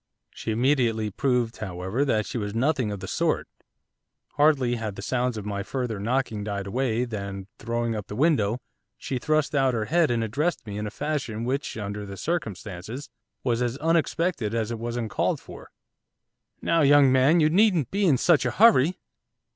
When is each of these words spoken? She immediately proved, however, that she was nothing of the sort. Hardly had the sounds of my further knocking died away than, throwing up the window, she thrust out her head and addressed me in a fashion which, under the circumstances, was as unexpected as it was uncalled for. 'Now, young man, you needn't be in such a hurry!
She 0.31 0.49
immediately 0.49 1.11
proved, 1.11 1.57
however, 1.57 2.03
that 2.05 2.25
she 2.25 2.39
was 2.39 2.55
nothing 2.55 2.91
of 2.91 3.01
the 3.01 3.07
sort. 3.07 3.47
Hardly 4.29 4.77
had 4.77 4.95
the 4.95 5.03
sounds 5.03 5.37
of 5.37 5.45
my 5.45 5.61
further 5.61 5.99
knocking 5.99 6.43
died 6.43 6.65
away 6.65 7.05
than, 7.05 7.45
throwing 7.59 7.93
up 7.95 8.07
the 8.07 8.15
window, 8.15 8.57
she 8.97 9.19
thrust 9.19 9.53
out 9.53 9.75
her 9.75 9.85
head 9.85 10.09
and 10.09 10.23
addressed 10.23 10.65
me 10.65 10.79
in 10.79 10.87
a 10.87 10.89
fashion 10.89 11.43
which, 11.45 11.77
under 11.77 12.03
the 12.03 12.17
circumstances, 12.17 13.11
was 13.43 13.61
as 13.61 13.77
unexpected 13.77 14.55
as 14.55 14.71
it 14.71 14.79
was 14.79 14.97
uncalled 14.97 15.39
for. 15.39 15.69
'Now, 16.63 16.81
young 16.81 17.11
man, 17.11 17.39
you 17.39 17.51
needn't 17.51 17.91
be 17.91 18.05
in 18.07 18.17
such 18.17 18.43
a 18.43 18.49
hurry! 18.49 18.97